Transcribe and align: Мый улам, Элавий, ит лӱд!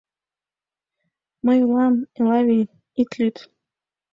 Мый 1.45 1.59
улам, 1.67 1.95
Элавий, 2.19 2.71
ит 3.01 3.09
лӱд! 3.19 3.35